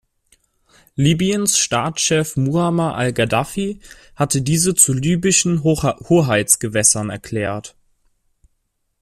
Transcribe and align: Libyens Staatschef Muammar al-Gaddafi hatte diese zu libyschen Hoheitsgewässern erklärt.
Libyens 0.95 1.59
Staatschef 1.59 2.35
Muammar 2.35 2.95
al-Gaddafi 2.95 3.81
hatte 4.15 4.41
diese 4.41 4.73
zu 4.73 4.93
libyschen 4.93 5.61
Hoheitsgewässern 5.61 7.11
erklärt. 7.11 7.75